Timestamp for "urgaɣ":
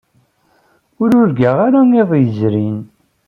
1.21-1.57